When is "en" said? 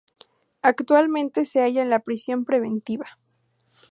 1.83-2.01